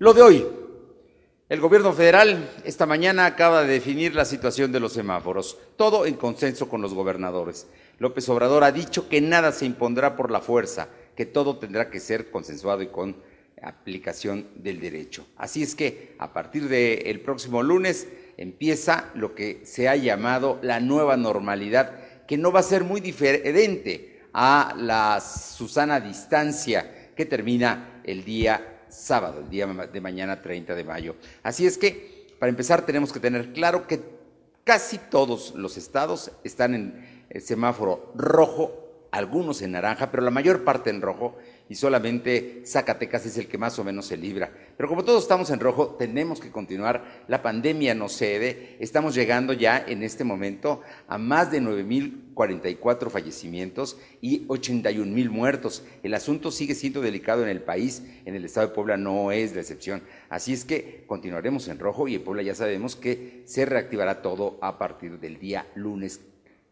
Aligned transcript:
Lo 0.00 0.14
de 0.14 0.22
hoy. 0.22 0.46
El 1.48 1.60
gobierno 1.60 1.92
federal 1.92 2.48
esta 2.64 2.86
mañana 2.86 3.26
acaba 3.26 3.64
de 3.64 3.72
definir 3.72 4.14
la 4.14 4.24
situación 4.24 4.70
de 4.70 4.78
los 4.78 4.92
semáforos, 4.92 5.58
todo 5.76 6.06
en 6.06 6.14
consenso 6.14 6.68
con 6.68 6.80
los 6.80 6.94
gobernadores. 6.94 7.66
López 7.98 8.28
Obrador 8.28 8.62
ha 8.62 8.70
dicho 8.70 9.08
que 9.08 9.20
nada 9.20 9.50
se 9.50 9.66
impondrá 9.66 10.14
por 10.14 10.30
la 10.30 10.40
fuerza, 10.40 10.88
que 11.16 11.26
todo 11.26 11.58
tendrá 11.58 11.90
que 11.90 11.98
ser 11.98 12.30
consensuado 12.30 12.82
y 12.82 12.88
con 12.88 13.16
aplicación 13.60 14.46
del 14.54 14.78
derecho. 14.78 15.26
Así 15.36 15.64
es 15.64 15.74
que 15.74 16.14
a 16.20 16.32
partir 16.32 16.68
del 16.68 17.18
próximo 17.18 17.64
lunes 17.64 18.06
empieza 18.36 19.10
lo 19.16 19.34
que 19.34 19.62
se 19.64 19.88
ha 19.88 19.96
llamado 19.96 20.60
la 20.62 20.78
nueva 20.78 21.16
normalidad, 21.16 22.24
que 22.28 22.38
no 22.38 22.52
va 22.52 22.60
a 22.60 22.62
ser 22.62 22.84
muy 22.84 23.00
diferente 23.00 24.22
a 24.32 24.74
la 24.76 25.20
Susana 25.20 25.98
distancia 25.98 27.10
que 27.16 27.26
termina 27.26 28.00
el 28.04 28.24
día 28.24 28.77
sábado, 28.90 29.40
el 29.40 29.50
día 29.50 29.66
de 29.66 30.00
mañana 30.00 30.42
30 30.42 30.74
de 30.74 30.84
mayo. 30.84 31.16
Así 31.42 31.66
es 31.66 31.78
que, 31.78 32.26
para 32.38 32.50
empezar, 32.50 32.86
tenemos 32.86 33.12
que 33.12 33.20
tener 33.20 33.52
claro 33.52 33.86
que 33.86 34.00
casi 34.64 34.98
todos 34.98 35.54
los 35.54 35.76
estados 35.76 36.30
están 36.44 36.74
en 36.74 37.24
el 37.30 37.42
semáforo 37.42 38.12
rojo, 38.14 39.06
algunos 39.10 39.62
en 39.62 39.72
naranja, 39.72 40.10
pero 40.10 40.22
la 40.22 40.30
mayor 40.30 40.64
parte 40.64 40.90
en 40.90 41.00
rojo, 41.00 41.36
y 41.68 41.74
solamente 41.74 42.62
Zacatecas 42.64 43.26
es 43.26 43.36
el 43.36 43.46
que 43.46 43.58
más 43.58 43.78
o 43.78 43.84
menos 43.84 44.06
se 44.06 44.16
libra. 44.16 44.50
Pero 44.76 44.88
como 44.88 45.04
todos 45.04 45.22
estamos 45.22 45.50
en 45.50 45.60
rojo, 45.60 45.96
tenemos 45.98 46.40
que 46.40 46.50
continuar. 46.50 47.24
La 47.28 47.42
pandemia 47.42 47.94
no 47.94 48.08
cede. 48.08 48.76
Estamos 48.80 49.14
llegando 49.14 49.52
ya 49.52 49.84
en 49.86 50.02
este 50.02 50.24
momento 50.24 50.80
a 51.08 51.18
más 51.18 51.50
de 51.50 51.60
9.044 51.60 53.10
fallecimientos 53.10 53.98
y 54.20 54.46
81.000 54.46 55.28
muertos. 55.28 55.84
El 56.02 56.14
asunto 56.14 56.50
sigue 56.50 56.74
siendo 56.74 57.02
delicado 57.02 57.42
en 57.42 57.50
el 57.50 57.60
país. 57.60 58.02
En 58.24 58.34
el 58.34 58.46
estado 58.46 58.68
de 58.68 58.74
Puebla 58.74 58.96
no 58.96 59.30
es 59.30 59.54
la 59.54 59.60
excepción. 59.60 60.02
Así 60.30 60.54
es 60.54 60.64
que 60.64 61.04
continuaremos 61.06 61.68
en 61.68 61.78
rojo 61.78 62.08
y 62.08 62.14
en 62.14 62.24
Puebla 62.24 62.42
ya 62.42 62.54
sabemos 62.54 62.96
que 62.96 63.42
se 63.44 63.66
reactivará 63.66 64.22
todo 64.22 64.58
a 64.62 64.78
partir 64.78 65.20
del 65.20 65.38
día 65.38 65.66
lunes 65.74 66.20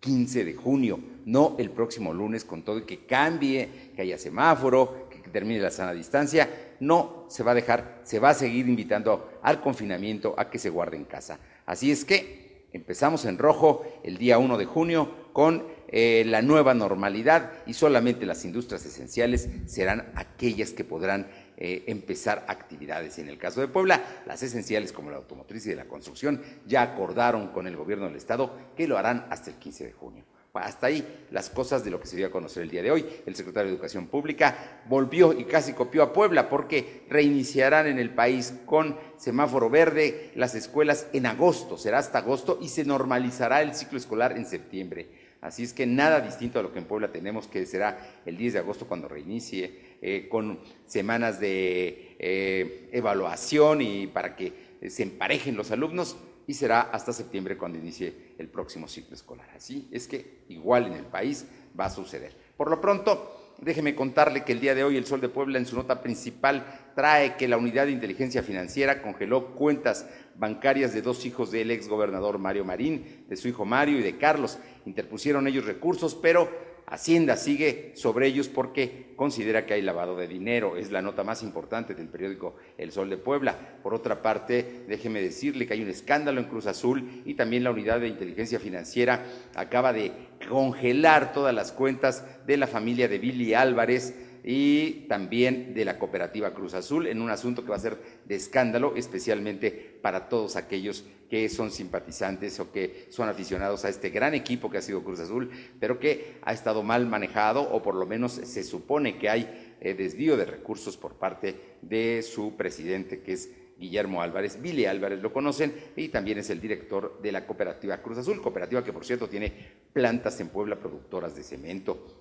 15 0.00 0.44
de 0.44 0.54
junio, 0.54 0.98
no 1.26 1.56
el 1.58 1.70
próximo 1.70 2.12
lunes 2.12 2.44
con 2.44 2.62
todo 2.62 2.78
y 2.78 2.82
que 2.82 3.04
cambie, 3.04 3.92
que 3.94 4.02
haya 4.02 4.18
semáforo, 4.18 5.08
que 5.10 5.20
termine 5.30 5.60
la 5.60 5.70
sana 5.70 5.92
distancia. 5.92 6.48
No 6.80 7.26
se 7.28 7.42
va 7.42 7.52
a 7.52 7.54
dejar, 7.54 8.00
se 8.02 8.18
va 8.18 8.30
a 8.30 8.34
seguir 8.34 8.68
invitando 8.68 9.38
al 9.42 9.60
confinamiento 9.60 10.34
a 10.36 10.50
que 10.50 10.58
se 10.58 10.70
guarde 10.70 10.96
en 10.96 11.04
casa. 11.04 11.38
Así 11.66 11.90
es 11.90 12.04
que 12.04 12.66
empezamos 12.72 13.24
en 13.24 13.38
rojo 13.38 13.84
el 14.02 14.16
día 14.18 14.38
1 14.38 14.56
de 14.56 14.64
junio 14.64 15.10
con 15.32 15.66
eh, 15.88 16.24
la 16.26 16.42
nueva 16.42 16.74
normalidad 16.74 17.52
y 17.66 17.74
solamente 17.74 18.26
las 18.26 18.44
industrias 18.44 18.84
esenciales 18.86 19.48
serán 19.66 20.10
aquellas 20.14 20.70
que 20.70 20.84
podrán 20.84 21.28
eh, 21.62 21.84
empezar 21.88 22.46
actividades. 22.48 23.18
En 23.18 23.28
el 23.28 23.36
caso 23.36 23.60
de 23.60 23.68
Puebla, 23.68 24.22
las 24.26 24.42
esenciales 24.42 24.92
como 24.92 25.10
la 25.10 25.18
automotriz 25.18 25.66
y 25.66 25.68
de 25.68 25.76
la 25.76 25.84
construcción 25.84 26.42
ya 26.66 26.80
acordaron 26.80 27.48
con 27.48 27.66
el 27.66 27.76
gobierno 27.76 28.06
del 28.06 28.16
Estado 28.16 28.56
que 28.74 28.88
lo 28.88 28.96
harán 28.96 29.26
hasta 29.28 29.50
el 29.50 29.56
15 29.56 29.84
de 29.84 29.92
junio. 29.92 30.24
Hasta 30.54 30.86
ahí 30.86 31.26
las 31.30 31.50
cosas 31.50 31.84
de 31.84 31.90
lo 31.90 32.00
que 32.00 32.08
se 32.08 32.16
dio 32.16 32.26
a 32.26 32.30
conocer 32.30 32.62
el 32.62 32.70
día 32.70 32.82
de 32.82 32.90
hoy. 32.90 33.06
El 33.26 33.36
secretario 33.36 33.68
de 33.68 33.74
Educación 33.74 34.06
Pública 34.06 34.80
volvió 34.88 35.32
y 35.32 35.44
casi 35.44 35.74
copió 35.74 36.02
a 36.02 36.12
Puebla 36.14 36.48
porque 36.48 37.04
reiniciarán 37.08 37.86
en 37.86 37.98
el 37.98 38.10
país 38.10 38.54
con 38.64 38.98
semáforo 39.18 39.68
verde 39.70 40.32
las 40.34 40.54
escuelas 40.54 41.08
en 41.12 41.26
agosto, 41.26 41.76
será 41.76 41.98
hasta 41.98 42.18
agosto 42.18 42.58
y 42.60 42.68
se 42.68 42.84
normalizará 42.86 43.60
el 43.60 43.74
ciclo 43.74 43.98
escolar 43.98 44.32
en 44.32 44.46
septiembre. 44.46 45.29
Así 45.40 45.62
es 45.62 45.72
que 45.72 45.86
nada 45.86 46.20
distinto 46.20 46.58
a 46.58 46.62
lo 46.62 46.72
que 46.72 46.78
en 46.78 46.84
Puebla 46.84 47.12
tenemos, 47.12 47.46
que 47.48 47.64
será 47.64 48.20
el 48.26 48.36
10 48.36 48.52
de 48.54 48.58
agosto 48.58 48.86
cuando 48.86 49.08
reinicie, 49.08 49.96
eh, 50.02 50.28
con 50.30 50.60
semanas 50.86 51.40
de 51.40 52.16
eh, 52.18 52.88
evaluación 52.92 53.80
y 53.80 54.06
para 54.06 54.36
que 54.36 54.70
se 54.88 55.02
emparejen 55.02 55.56
los 55.56 55.70
alumnos, 55.70 56.16
y 56.46 56.54
será 56.54 56.80
hasta 56.80 57.12
septiembre 57.12 57.56
cuando 57.56 57.78
inicie 57.78 58.34
el 58.36 58.48
próximo 58.48 58.88
ciclo 58.88 59.14
escolar. 59.14 59.48
Así 59.54 59.86
es 59.92 60.08
que 60.08 60.40
igual 60.48 60.86
en 60.86 60.94
el 60.94 61.04
país 61.04 61.46
va 61.78 61.84
a 61.84 61.90
suceder. 61.90 62.34
Por 62.56 62.68
lo 62.68 62.80
pronto, 62.80 63.39
Déjeme 63.60 63.94
contarle 63.94 64.42
que 64.42 64.52
el 64.52 64.60
día 64.60 64.74
de 64.74 64.84
hoy 64.84 64.96
el 64.96 65.04
Sol 65.04 65.20
de 65.20 65.28
Puebla 65.28 65.58
en 65.58 65.66
su 65.66 65.76
nota 65.76 66.00
principal 66.00 66.64
trae 66.94 67.36
que 67.36 67.46
la 67.46 67.58
Unidad 67.58 67.84
de 67.84 67.92
Inteligencia 67.92 68.42
Financiera 68.42 69.02
congeló 69.02 69.54
cuentas 69.54 70.08
bancarias 70.36 70.94
de 70.94 71.02
dos 71.02 71.26
hijos 71.26 71.50
del 71.50 71.70
ex 71.70 71.86
gobernador 71.86 72.38
Mario 72.38 72.64
Marín, 72.64 73.26
de 73.28 73.36
su 73.36 73.48
hijo 73.48 73.66
Mario 73.66 73.98
y 73.98 74.02
de 74.02 74.16
Carlos. 74.16 74.58
Interpusieron 74.86 75.46
ellos 75.46 75.66
recursos, 75.66 76.14
pero 76.14 76.50
Hacienda 76.90 77.36
sigue 77.36 77.92
sobre 77.94 78.26
ellos 78.26 78.48
porque 78.48 79.12
considera 79.14 79.64
que 79.64 79.74
hay 79.74 79.82
lavado 79.82 80.16
de 80.16 80.26
dinero. 80.26 80.76
Es 80.76 80.90
la 80.90 81.00
nota 81.00 81.22
más 81.22 81.44
importante 81.44 81.94
del 81.94 82.08
periódico 82.08 82.56
El 82.76 82.90
Sol 82.90 83.08
de 83.08 83.16
Puebla. 83.16 83.56
Por 83.80 83.94
otra 83.94 84.22
parte, 84.22 84.84
déjeme 84.88 85.22
decirle 85.22 85.68
que 85.68 85.74
hay 85.74 85.82
un 85.82 85.88
escándalo 85.88 86.40
en 86.40 86.48
Cruz 86.48 86.66
Azul 86.66 87.22
y 87.24 87.34
también 87.34 87.62
la 87.62 87.70
unidad 87.70 88.00
de 88.00 88.08
inteligencia 88.08 88.58
financiera 88.58 89.24
acaba 89.54 89.92
de 89.92 90.10
congelar 90.48 91.32
todas 91.32 91.54
las 91.54 91.70
cuentas 91.70 92.24
de 92.44 92.56
la 92.56 92.66
familia 92.66 93.06
de 93.06 93.20
Billy 93.20 93.54
Álvarez 93.54 94.12
y 94.44 95.06
también 95.08 95.74
de 95.74 95.84
la 95.84 95.98
cooperativa 95.98 96.54
Cruz 96.54 96.74
Azul 96.74 97.06
en 97.06 97.20
un 97.20 97.30
asunto 97.30 97.62
que 97.62 97.70
va 97.70 97.76
a 97.76 97.80
ser 97.80 97.98
de 98.24 98.34
escándalo, 98.34 98.94
especialmente 98.96 99.98
para 100.02 100.28
todos 100.28 100.56
aquellos 100.56 101.04
que 101.28 101.48
son 101.48 101.70
simpatizantes 101.70 102.58
o 102.58 102.72
que 102.72 103.06
son 103.08 103.28
aficionados 103.28 103.84
a 103.84 103.88
este 103.88 104.10
gran 104.10 104.34
equipo 104.34 104.70
que 104.70 104.78
ha 104.78 104.82
sido 104.82 105.04
Cruz 105.04 105.20
Azul, 105.20 105.50
pero 105.78 106.00
que 106.00 106.38
ha 106.42 106.52
estado 106.52 106.82
mal 106.82 107.06
manejado 107.06 107.62
o 107.62 107.82
por 107.82 107.94
lo 107.94 108.06
menos 108.06 108.32
se 108.32 108.64
supone 108.64 109.18
que 109.18 109.28
hay 109.28 109.76
eh, 109.80 109.94
desvío 109.94 110.36
de 110.36 110.44
recursos 110.44 110.96
por 110.96 111.14
parte 111.14 111.54
de 111.82 112.22
su 112.22 112.56
presidente, 112.56 113.22
que 113.22 113.32
es 113.32 113.50
Guillermo 113.78 114.20
Álvarez, 114.20 114.60
Billy 114.60 114.84
Álvarez 114.84 115.22
lo 115.22 115.32
conocen, 115.32 115.72
y 115.96 116.08
también 116.08 116.38
es 116.38 116.50
el 116.50 116.60
director 116.60 117.18
de 117.22 117.32
la 117.32 117.46
cooperativa 117.46 118.02
Cruz 118.02 118.18
Azul, 118.18 118.42
cooperativa 118.42 118.84
que 118.84 118.92
por 118.92 119.06
cierto 119.06 119.28
tiene 119.28 119.52
plantas 119.92 120.38
en 120.40 120.48
Puebla 120.48 120.78
productoras 120.78 121.34
de 121.34 121.42
cemento. 121.42 122.19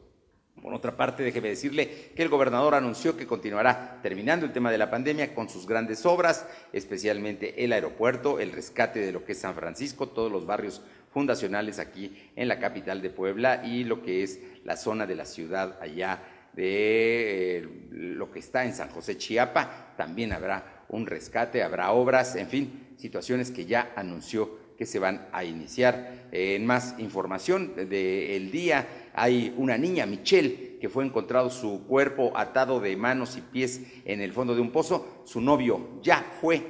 Por 0.62 0.74
otra 0.74 0.96
parte, 0.96 1.24
déjeme 1.24 1.50
decirle 1.50 2.12
que 2.16 2.22
el 2.22 2.30
gobernador 2.30 2.76
anunció 2.76 3.16
que 3.16 3.28
continuará 3.28 4.00
terminando 4.02 4.46
el 4.46 4.52
tema 4.52 4.72
de 4.72 4.78
la 4.78 4.90
pandemia 4.90 5.34
con 5.34 5.50
sus 5.50 5.66
grandes 5.66 6.06
obras, 6.06 6.46
especialmente 6.74 7.64
el 7.64 7.72
aeropuerto, 7.74 8.40
el 8.40 8.52
rescate 8.52 9.00
de 9.00 9.12
lo 9.12 9.24
que 9.24 9.32
es 9.32 9.40
San 9.40 9.56
Francisco, 9.56 10.10
todos 10.10 10.32
los 10.32 10.46
barrios 10.46 10.82
fundacionales 11.12 11.80
aquí 11.80 12.16
en 12.36 12.48
la 12.48 12.60
capital 12.60 13.02
de 13.02 13.10
Puebla 13.10 13.66
y 13.66 13.84
lo 13.84 14.02
que 14.02 14.24
es 14.24 14.40
la 14.64 14.76
zona 14.76 15.06
de 15.06 15.16
la 15.16 15.26
ciudad 15.26 15.78
allá 15.82 16.22
de 16.54 17.58
eh, 17.58 17.70
lo 17.92 18.32
que 18.32 18.40
está 18.40 18.66
en 18.66 18.74
San 18.74 18.90
José 18.90 19.18
Chiapa. 19.18 19.94
También 19.98 20.34
habrá 20.34 20.84
un 20.90 21.06
rescate, 21.06 21.64
habrá 21.64 21.92
obras, 21.92 22.36
en 22.36 22.48
fin, 22.48 22.96
situaciones 22.98 23.52
que 23.52 23.66
ya 23.66 23.94
anunció 23.96 24.69
que 24.80 24.86
se 24.86 24.98
van 24.98 25.28
a 25.34 25.44
iniciar. 25.44 26.30
en 26.32 26.66
más 26.66 26.96
información 27.00 27.76
del 27.76 28.50
día, 28.50 29.10
hay 29.14 29.54
una 29.58 29.78
niña, 29.78 30.06
Michelle, 30.06 30.78
que 30.80 30.88
fue 30.88 31.04
encontrado 31.04 31.50
su 31.50 31.86
cuerpo 31.86 32.32
atado 32.34 32.80
de 32.80 32.96
manos 32.96 33.36
y 33.36 33.42
pies 33.42 33.82
en 34.06 34.22
el 34.22 34.32
fondo 34.32 34.56
de 34.56 34.62
un 34.62 34.72
pozo. 34.72 35.22
Su 35.26 35.42
novio 35.42 36.00
ya 36.02 36.26
fue, 36.40 36.64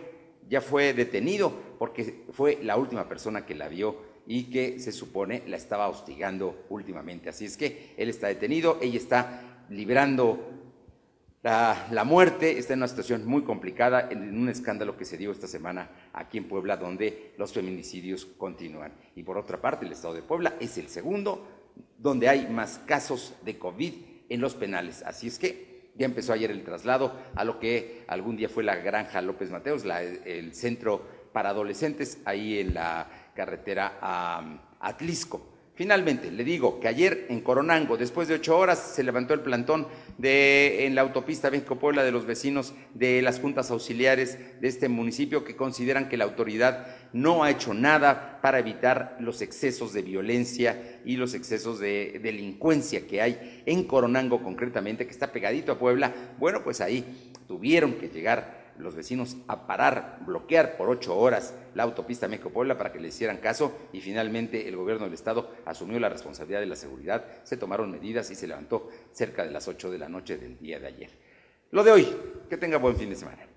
ya 0.50 0.60
fue 0.60 0.94
detenido 0.94 1.54
porque 1.78 2.24
fue 2.32 2.58
la 2.64 2.78
última 2.78 3.08
persona 3.08 3.46
que 3.46 3.54
la 3.54 3.68
vio 3.68 3.98
y 4.26 4.46
que 4.46 4.80
se 4.80 4.92
supone 4.92 5.44
la 5.46 5.58
estaba 5.58 5.88
hostigando 5.88 6.66
últimamente. 6.70 7.30
Así 7.30 7.46
es 7.46 7.58
que 7.58 7.94
él 7.96 8.10
está 8.10 8.26
detenido, 8.26 8.80
ella 8.82 8.98
está 8.98 9.66
librando 9.70 10.59
la, 11.42 12.04
muerte 12.06 12.58
está 12.58 12.74
en 12.74 12.80
una 12.80 12.88
situación 12.88 13.26
muy 13.26 13.44
complicada 13.44 14.10
en 14.12 14.38
un 14.38 14.50
escándalo 14.50 14.98
que 14.98 15.06
se 15.06 15.18
dio 15.18 15.32
esta 15.32 15.48
semana 15.48 15.90
aquí 16.12 16.38
en 16.38 16.48
Puebla, 16.48 16.76
donde 16.76 17.34
los 17.38 17.54
feminicidios 17.54 18.26
continúan. 18.26 18.92
Y 19.16 19.24
por 19.24 19.38
otra 19.38 19.62
parte, 19.62 19.86
el 19.86 19.94
Estado 19.94 20.16
de 20.16 20.22
Puebla 20.22 20.56
es 20.60 20.78
el 20.78 20.90
segundo 20.90 21.48
donde 21.98 22.28
hay 22.28 22.48
más 22.48 22.80
casos 22.86 23.36
de 23.46 23.58
COVID 23.58 23.94
en 24.28 24.42
los 24.42 24.56
penales. 24.56 25.02
Así 25.04 25.28
es 25.28 25.40
que 25.40 25.92
ya 25.96 26.06
empezó 26.06 26.34
ayer 26.34 26.52
el 26.52 26.64
traslado 26.64 27.14
a 27.36 27.44
lo 27.44 27.60
que 27.60 28.04
algún 28.08 28.36
día 28.36 28.50
fue 28.50 28.64
la 28.64 28.76
Granja 28.76 29.22
López 29.22 29.50
Mateos, 29.50 29.84
el 30.26 30.54
centro 30.54 31.06
para 31.32 31.50
adolescentes, 31.50 32.20
ahí 32.26 32.60
en 32.60 32.74
la 32.74 33.08
carretera 33.36 33.98
a 34.02 34.78
Atlisco. 34.80 35.59
Finalmente, 35.80 36.30
le 36.30 36.44
digo 36.44 36.82
que 36.82 36.90
ayer 36.90 37.28
en 37.30 37.40
Coronango, 37.40 37.96
después 37.96 38.28
de 38.28 38.34
ocho 38.34 38.58
horas, 38.58 38.80
se 38.80 39.02
levantó 39.02 39.34
el 39.34 39.40
plantón 39.40 39.88
en 40.22 40.94
la 40.94 41.00
autopista 41.00 41.50
México-Puebla 41.50 42.04
de 42.04 42.12
los 42.12 42.26
vecinos 42.26 42.74
de 42.94 43.22
las 43.22 43.40
juntas 43.40 43.72
auxiliares 43.72 44.38
de 44.60 44.68
este 44.68 44.90
municipio 44.90 45.46
que 45.46 45.56
consideran 45.56 46.10
que 46.10 46.18
la 46.18 46.26
autoridad 46.26 46.86
no 47.14 47.46
ha 47.46 47.52
hecho 47.52 47.74
nada 47.74 48.42
para 48.42 48.60
evitar 48.60 49.16
los 49.22 49.42
excesos 49.42 49.94
de 49.94 50.02
violencia 50.02 51.00
y 51.06 51.16
los 51.16 51.34
excesos 51.34 51.80
de 51.80 52.20
delincuencia 52.22 53.08
que 53.08 53.22
hay 53.22 53.64
en 53.66 53.86
Coronango 53.86 54.44
concretamente, 54.44 55.06
que 55.06 55.14
está 55.14 55.32
pegadito 55.32 55.72
a 55.72 55.80
Puebla. 55.80 56.14
Bueno, 56.40 56.62
pues 56.62 56.82
ahí 56.82 57.32
tuvieron 57.48 57.94
que 57.94 58.10
llegar 58.10 58.59
los 58.80 58.96
vecinos 58.96 59.38
a 59.48 59.68
parar, 59.68 60.20
bloquear 60.26 60.78
por 60.78 60.90
ocho 60.90 61.18
horas 61.18 61.54
la 61.76 61.84
autopista 61.84 62.28
México-Puebla 62.28 62.78
para 62.78 62.92
que 62.92 63.00
le 63.00 63.10
hicieran 63.10 63.38
caso 63.38 63.78
y 63.94 64.02
finalmente 64.02 64.68
el 64.68 64.76
gobierno 64.76 65.06
del 65.06 65.14
estado 65.14 65.52
asumió 65.66 66.00
la 66.00 66.10
responsabilidad 66.10 66.62
de 66.62 66.66
la 66.66 66.76
seguridad, 66.76 67.26
se 67.44 67.58
tomaron 67.58 67.92
medidas 67.92 68.32
y 68.32 68.36
se 68.36 68.48
levantó 68.48 68.90
cerca 69.12 69.44
de 69.44 69.52
las 69.52 69.68
ocho 69.68 69.92
de 69.92 69.98
la 69.98 70.10
noche 70.10 70.38
del 70.38 70.58
día 70.58 70.80
de 70.80 70.88
ayer. 70.88 71.10
Lo 71.72 71.84
de 71.84 71.92
hoy, 71.92 72.08
que 72.50 72.58
tenga 72.58 72.78
buen 72.78 72.96
fin 72.96 73.10
de 73.10 73.16
semana. 73.16 73.49